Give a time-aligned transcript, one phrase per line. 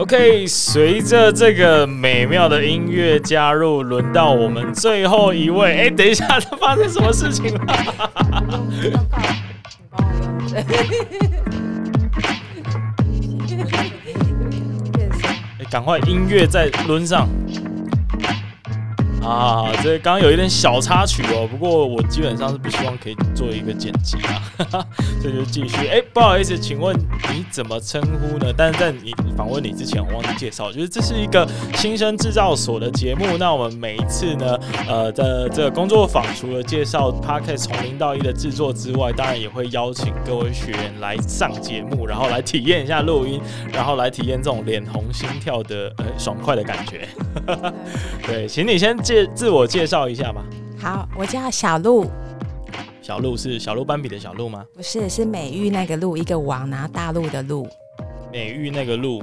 [0.00, 5.78] OK，随着这个美妙的音乐加入，轮到我们最后一位。
[5.78, 7.60] 哎，等一下，他发生什么事情了？
[15.58, 17.28] 哎，赶快音乐再轮上。
[19.22, 24.16] 啊，这刚刚有一点小插曲哦，不过我基本上是不希望可以做一个剪辑
[24.72, 24.82] 啊，
[25.22, 25.86] 这就继续。
[25.88, 26.96] 哎，不好意思，请问
[27.28, 28.50] 你怎么称呼呢？
[28.56, 33.24] 但是在你访问你之前，我忘记介绍，就是这是一个新生制造所的节目。
[33.38, 43.40] 那我们每一次呢，呃的这个工作坊，除了介绍 Podcast 从零到一的制作之外，当然也会邀请各位学员来上节目，然后来体验一下录音，
[43.72, 47.08] 然后来体验这种脸红心跳的呃爽快的感觉。
[48.28, 48.94] 对，请你先。
[49.02, 50.44] 介自我介绍一下吧。
[50.78, 52.10] 好，我叫小鹿。
[53.00, 54.66] 小鹿是小鹿斑比的小鹿吗？
[54.74, 57.66] 不是，是美玉那个鹿，一个王拿大陆的鹿。
[58.32, 59.22] 美玉那个鹿。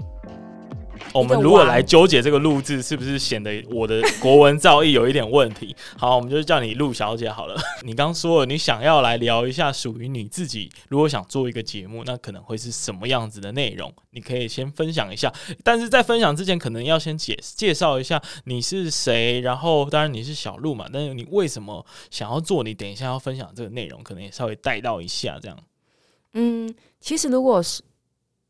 [1.13, 5.75] 我们如果来纠结这个“录制，是不是显得我的国文造诣有一点问题？
[5.97, 7.55] 好，我们就叫你陆小姐好了。
[7.83, 13.93] 你刚说了，你想要来聊一下属于你自己，如果想做一个节目，那可能会是什么样子的内容？
[14.11, 15.31] 你可以先分享一下。
[15.63, 19.39] 但是在分享之前，可能要先介介绍一下你是谁。
[19.41, 22.63] 然后，当然你是小鹿嘛，但是你为什么想要做？
[22.63, 25.57] 你等一下要分享这个内容，可能也稍微带到一下这样。
[26.33, 27.81] 嗯，其实如果是。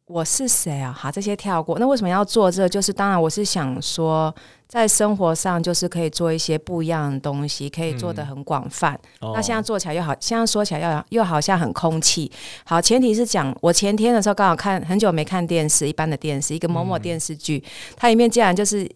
[0.08, 0.89] 我是谁啊？
[0.97, 1.77] 好，这些跳过。
[1.80, 2.67] 那为什么要做这？
[2.67, 4.33] 就是当然，我是想说，
[4.66, 8.97] 在生活上就是可以做一些不一样的东西，可以做的很广泛。
[9.19, 12.31] 那现在做起来又好，现在说起来又又好像很空气。
[12.64, 17.61] 好，前提是讲，我前天的时候刚好看很久没看电视，一般的电视，一个某某电视剧，
[17.97, 18.89] 它里面竟然就是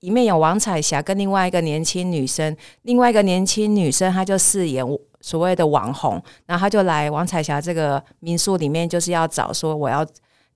[0.00, 5.00] 里面有王彩霞跟另外一个年轻女生，另外一个年轻女生她就饰演我。
[5.20, 10.06] 所谓的网红，然后他就来王彩霞这个民宿里面，就是要找说我要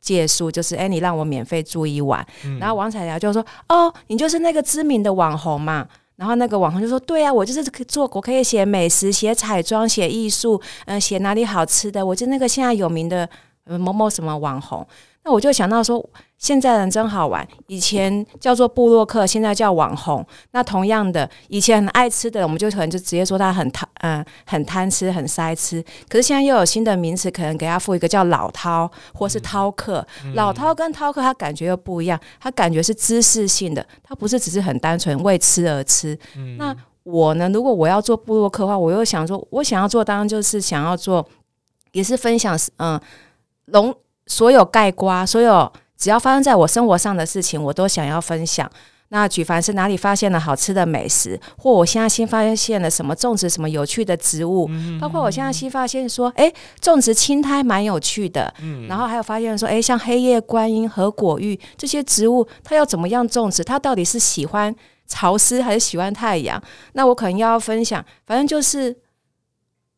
[0.00, 2.26] 借宿，就是哎，你让我免费住一晚。
[2.58, 13.28] 然后王彩霞就说：“哦，你就是那个知名的网红嘛。”然后那个网红就说：“对啊，我就是做，我可以写美食、写彩妆、写艺术，嗯，写哪里好吃的，我就那个现在有名的
[13.64, 14.86] 某某什么网红。”
[15.24, 17.48] 那我就想到说，现在人真好玩。
[17.66, 20.24] 以前叫做布洛克，现在叫网红。
[20.50, 25.82] 那同样的，以前很爱吃的，我们就可能就直接说他很贪，嗯，很贪吃，很塞吃。
[26.10, 30.06] 可是现在又有新的名词，可能给他附一个叫老饕，或是饕客。
[30.34, 32.20] 老饕跟饕客，他感觉又不一样。
[32.38, 36.18] 他感觉是知识性的，他不是只是很单纯为吃而吃。
[36.58, 37.48] 那我呢？
[37.48, 41.26] 如果我要做布洛克的话，我又想说，我想要做，当然就是想要做，
[41.92, 43.00] 也是分享，嗯，
[43.64, 43.96] 龙。
[44.26, 48.70] 所有盖瓜，所有只要发生在我生活上的事情，我都想要分享。
[49.08, 54.68] 那举凡是哪里发现了好吃的美食，或我现在新发现了什么种植什么有趣的植物，
[55.00, 58.52] 包括我现在新发现说，哎，种植青苔蛮有趣的。
[58.60, 63.62] 嗯，然后还有发现说，哎，像黑叶观音和果玉这些植物，它要怎么样种植？
[63.62, 64.74] 它到底是喜欢
[65.06, 66.60] 潮湿还是喜欢太阳？
[66.94, 68.96] 那我可能要分享，反正就是，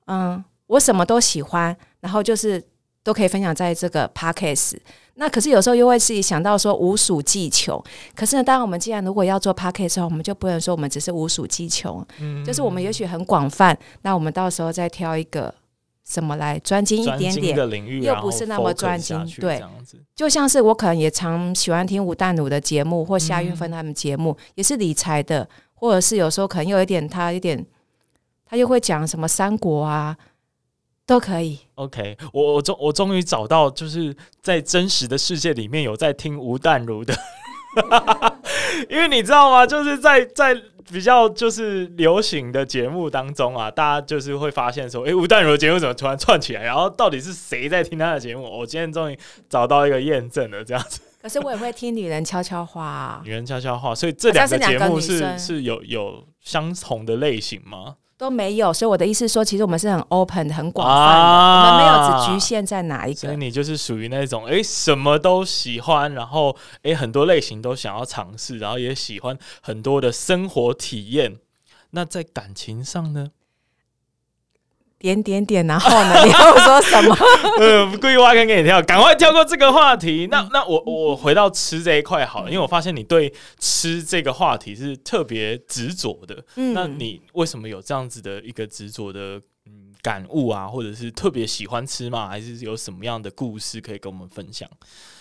[0.08, 2.62] 嗯，我什么都喜欢，然后就是。
[3.06, 4.76] 都可以分享在这个 podcast。
[5.14, 7.80] 那可是有时候又会自己想到说无鼠技穷。
[8.16, 13.78] 可是呢，当然我们既然如果要做 podcast 后，我们就不能说我们只是无鼠技穷，嗯，就是我们也许很广泛。
[14.02, 15.54] 那我们到时候再挑一个
[16.04, 19.62] 什么来专精一点点的领域，又不是那么专精，对，
[20.16, 27.64] 就像是我可能也常喜欢听吴淡如的节目或夏运芬他们节目，也是理财的，或者是有时候可能有一点他一点，
[28.44, 30.16] 他又会讲什么三国啊。
[31.06, 31.58] 都可以。
[31.76, 37.14] OK，我我终我终于找到，就是在真实的世界里面有在听吴淡如的，
[38.90, 39.66] 因为你知道吗？
[39.66, 46.62] 就是在在比较就是流行的节目当中啊，大家就是会发现说，哎，吴淡如的节目怎么突然串起来？
[46.62, 48.42] 然后到底是谁在听他的节目？
[48.42, 49.18] 我今天终于
[49.48, 51.00] 找到一个验证了，这样子。
[51.22, 57.96] 可是我也会听女人悄悄话，女人悄悄话， 所以这两个节目是是有有相同的类型吗？
[58.18, 63.20] 都没有，所以我的意思说，其实我们是很 open 很广泛的，我们没有只局限在哪一个。
[63.20, 71.36] 所以你就是属于那种，哎，什么都喜欢，然后哎，很多类型都想要尝试，然后也喜欢很多的生活体验。
[71.90, 73.28] 那在感情上呢？
[74.98, 76.14] 点点点，然后呢？
[76.24, 77.16] 你要说什么？
[77.60, 80.26] 呃，故意挖坑给你跳，赶快跳过这个话题。
[80.30, 86.42] 那那我我回到吃这一块好了，因为我发现你对吃这个话题是特别执着的。
[86.56, 90.68] 嗯，那你为什么有这样子的一个执着的嗯感悟啊？
[90.68, 92.28] 或者是特别喜欢吃吗？
[92.28, 94.68] 还是有什么样的故事可以跟我们分享？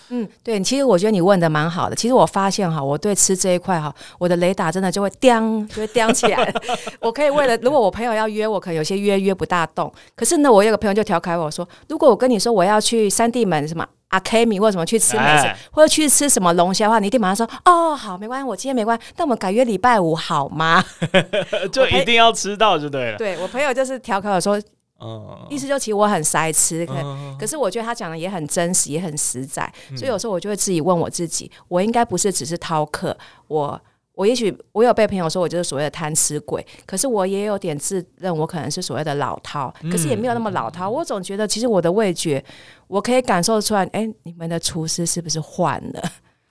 [0.10, 1.96] 嗯，对，其实我觉得你问的蛮好的。
[1.96, 6.54] 其实我发现哈，我对吃这一块哈，我的雷达真的就会叮，就会叮起来。
[7.02, 9.92] 我可以为了，如果我朋友要约我，可能有些约约不大动。
[10.16, 13.84] 可是呢，我有个朋友就调侃我说，如果我跟你说我要去三地门什么。
[14.10, 20.82] 阿 K 米或者什么去吃美食，或者去吃什么龙虾的话，你一定马上说哦，好，没关系，我今天没关系，但我们改约礼拜五好吗？
[21.74, 23.18] 就一定要吃到就对了。
[23.18, 24.62] 对我朋友就是调侃我说，
[25.00, 26.94] 嗯，意思就其实我很塞吃，可
[27.40, 33.80] 可是我觉得他讲的也很真实，也很实在，所以有时候我就会自己问我自己，我应该不是只是饕客，我。
[34.18, 40.90] 我也许我有被朋友说我就是所谓的贪吃鬼，可是我也有点自认我可能是所谓的老饕，可是也没有那么老饕。
[40.90, 42.42] 我总觉得其实我的味觉，
[42.88, 46.02] 我可以感受出来，哎，你们的厨师是不是换了？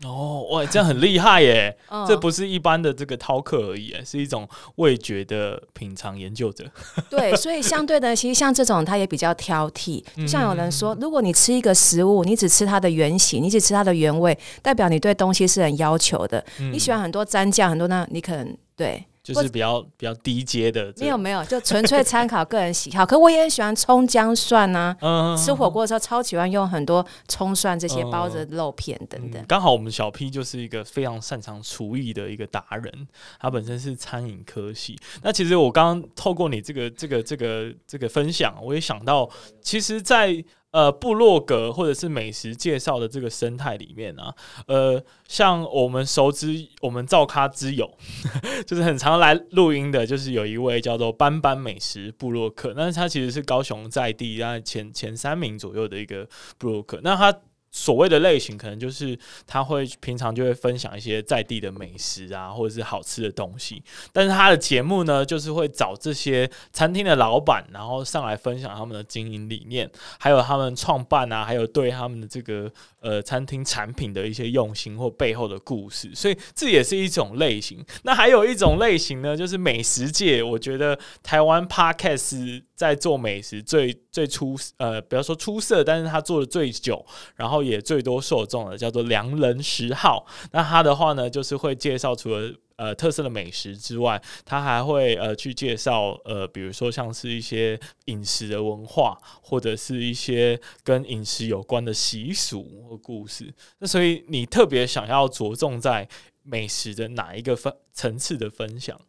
[0.04, 1.76] 哦，哇，这样很厉害耶！
[2.06, 6.64] 这不是一般的这个饕客而已，是一种味觉的品尝研究者。
[7.08, 10.04] 对，所以相对的，其实像这种，他也比较挑剔。
[10.16, 16.44] 就像有人说，如果你吃一个食物，你只吃它的原型，你只吃它的原味，代表你对东西是很要求的。
[16.58, 19.04] 你喜欢很多蘸酱，很多那，你可能对。
[19.24, 23.04] 就是比较比较低阶的，没有没有，就纯粹参考个人喜好。
[23.06, 24.94] 可我也很喜欢葱姜蒜呐，
[25.42, 29.42] 吃火锅的时候超喜欢用很多葱蒜这些包着肉片等等。
[29.48, 33.08] 刚好我们小 P 就是一个非常擅长厨艺的一个达人，
[33.40, 34.98] 他本身是餐饮科系。
[35.22, 39.26] 那其实我刚刚透过你这个这个这个这个分享，我也想到，
[39.62, 40.44] 其实，在
[40.74, 44.34] 呃，部落格或者是美食介绍的这个生态里面啊，
[44.66, 47.88] 呃，像我们熟知我们造咖之友，
[48.66, 56.28] 就是很常来录音的，就是有一位叫做斑斑美食部落客，那他其实是高雄在地，然前前三名左右的一个
[56.58, 57.38] 部落客，那他。
[57.76, 59.18] 所谓的类型，可能就是
[59.48, 63.82] 他会平常就会分享一些在地的美食啊，或者是好吃的东西。
[64.12, 69.90] 但是他的节目呢，就是会找这些餐厅的老板，然后上来分享他们的经营理念，
[70.20, 76.14] 还有他们创办啊，还有对他们的这个呃餐厅产品的一些用心或背后的故事。
[76.14, 77.84] 所以这也是一种类型。
[78.04, 87.04] 那还有一种类型呢，就是美食界，我觉得台湾 Podcast 在做美食最最出呃，不要说出色，但是他做的最久，
[87.34, 87.64] 然后。
[87.64, 103.50] 也最多受众的叫做良人十号，那他的话呢，就是会介绍除了呃特色的美食之外，他还会呃去介绍呃，比如说像是一些饮食的文化，或者是一些跟饮食有关的习俗或故事。
[103.78, 106.06] 那所以你特别想要着重在
[106.42, 109.00] 美食的哪一个分层次的分享？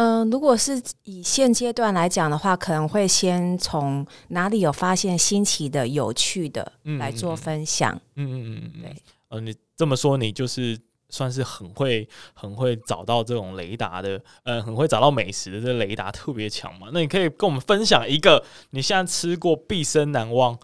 [0.00, 8.00] 嗯，如果是以现阶段来讲的话，可能会先从哪里有发现新奇的、有趣的来做分享。
[8.14, 8.96] 嗯嗯嗯，对。
[9.30, 10.78] 呃，你这么说，你就是
[11.08, 16.90] 算是很会、很会找到这种雷达的，呃，很会找到美食的，这雷达特别强嘛？
[16.92, 20.56] 那你可以跟我们分享一个你现在吃过毕生难忘。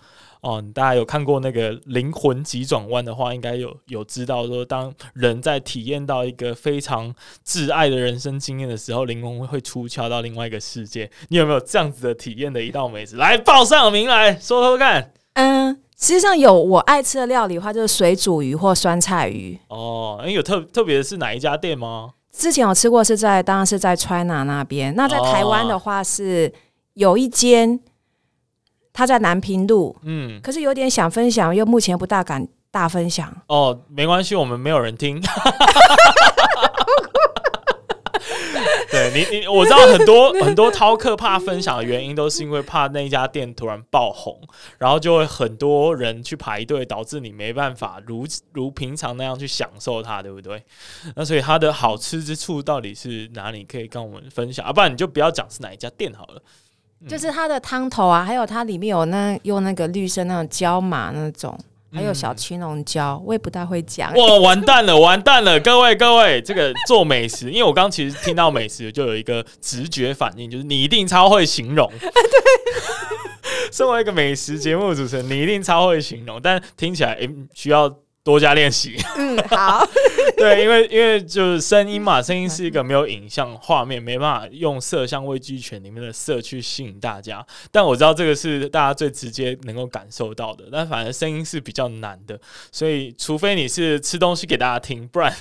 [0.45, 7.15] 哦，大家有看过那个灵魂急转弯的话，应该有有知道说，当人在体验到一个非常
[7.47, 11.11] 挚爱的人生经验的时候，灵魂会出窍到另外一个世界。
[11.31, 13.17] 你有没有这样子的体验的一道美食？
[13.17, 15.13] 来报上名来说说看。
[15.33, 19.59] 嗯，实际上有我爱吃的料理的话，就是水煮鱼或酸菜鱼。
[19.69, 22.11] 哦，有特特别的是哪一家店吗？
[22.31, 24.95] 之前有吃过，是在当然是在 China 那边。
[24.95, 26.53] 那在台湾的话，是
[26.93, 27.81] 有一间。
[28.95, 33.31] 他在南平路，嗯，可是有点想分享，又目前不大敢大分享。
[33.49, 35.21] 哦，没关系，我们没有人听。
[38.93, 44.41] 对你，你我知道很多很多饕客怕分享的原因，都是因为怕那家店突然爆红，
[44.79, 50.63] 然后就会很多人去排队，导致你没办法如如平常那样去享受它，对不对？
[51.17, 53.65] 那所以它的好吃之处到底是哪里？
[53.65, 56.41] 可以跟我们分享，要不然你就不要讲是哪一家店好了。
[57.09, 61.59] 就是它的汤头啊，还有它里面有那用那个绿色那种椒麻那种，
[61.93, 64.15] 还有小青龙椒，我也不大会讲。
[64.15, 65.61] 哇，完蛋了， 完蛋了！
[65.61, 71.91] 各位各位，这个做美食，因为我刚其实听到美食就有一个直觉反应，就是你一定超会形容。
[72.01, 72.11] 对，
[73.71, 77.95] 身为一个美食节目主持人，你一定超会形容，但听起来诶需要。
[78.25, 78.97] 多加练习。
[79.17, 79.87] 嗯，好。
[80.37, 87.47] 对，因为因为就是声音嘛，声音是一个没有影像画面，没办法用色香味俱全里面的色去吸引大家。
[87.71, 90.65] 但我知道这个是大家最直接能够感受到的。
[90.73, 92.41] 但反而声音是比较难的，
[92.73, 95.33] 所以除非你是吃东西给大家听，不然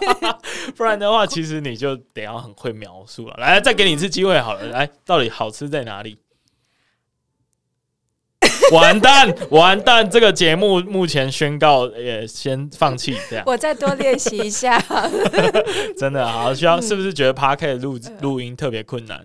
[0.74, 3.34] 不然的话，其实你就得要很会描述了。
[3.38, 4.62] 来，再给你一次机会好了。
[4.68, 6.16] 来，到底好吃在哪里？
[8.72, 10.08] 完蛋，完蛋！
[10.08, 13.44] 这个节目目前宣告也先放弃，这样。
[13.46, 14.82] 我再多练习一下。
[15.96, 19.24] 真的好，需要是不是觉得 p a r k 录录音特别困难？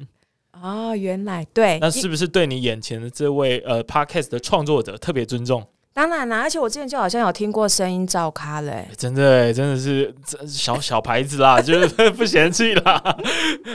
[0.62, 1.78] 哦，原来对。
[1.80, 5.68] 那是不是对你眼前的这位呃 Podcast 的创作者特别尊重？
[5.98, 10.14] 当然啦，而且我之前就好像有听过声音照咖嘞，真的真的是
[10.48, 13.02] 小小牌子啦， 就是不嫌弃啦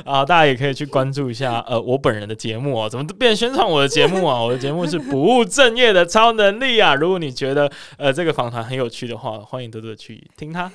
[0.04, 0.24] 啊！
[0.24, 4.38] 大家也可以去关注一下呃我本人的节目哦，怎么变宣传我的节目啊？
[4.40, 6.94] 我的节目是不务正业的超能力啊！
[6.94, 10.70] 如果你觉得呃这个访谈很有趣的话，欢迎多多去听它。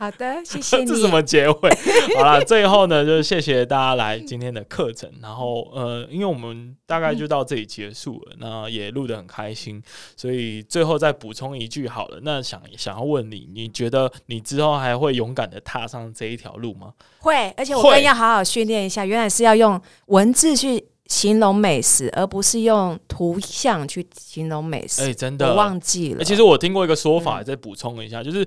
[0.00, 0.86] 好的， 谢谢你。
[0.86, 1.70] 这什么结尾？
[2.16, 5.12] 好了，最后呢，就是谢谢大家来今天的课程。
[5.20, 9.82] 然后，呃，因为我们大概就到这里结束了，那也录得很开心，
[10.16, 12.18] 所以最后再补充一句好了。
[12.22, 16.94] 那想想要问你，你觉得你之后还会勇敢的踏上这一条路吗？
[17.18, 19.04] 会，而且我更要好好训练一下。
[19.04, 25.02] 原来是要用文字去形容美食，而不是用图像去形容美食。
[25.02, 26.24] 哎，真的，我忘记了。
[26.24, 28.46] 其实我听过一个说法，再补充一下，就是。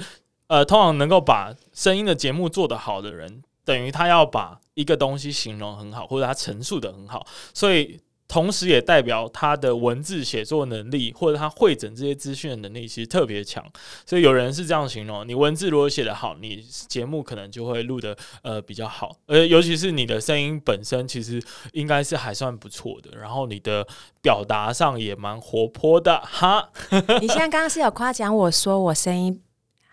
[0.53, 13.65] 呃，通常能够把声音的节目做得好的人，等于他要把一个东西形容很好，或者他陈述的很好，所以同时也代表他的文字写作能力，或者他会诊这些资讯的能力其实特别强。
[14.05, 23.87] 所以有人是这样形容：你文字如果写得好，你节目可能就会录的呃比较好，呃，尤其是你的声音本身其实应该是还算不错的，然后你的
[24.21, 26.69] 表达上也蛮活泼的哈。
[27.19, 29.41] 你现在刚刚是有夸奖我说我声音。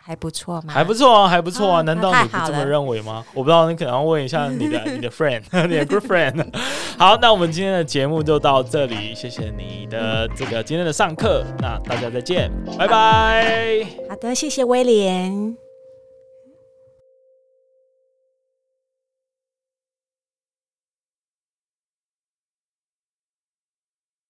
[0.02, 0.72] 还不错吗？
[0.72, 1.82] 还不错啊，还不错啊！
[1.82, 3.24] 难道你不这么认为吗？
[3.34, 6.44] 我不知道，你可能要问一下你的 你的 friend， 你的 good friend。
[6.98, 13.86] 好，那我们今天的节目就到这里，谢谢你的这个今天的上课，那大家再见，拜拜。
[14.08, 15.59] 好的，谢谢威廉。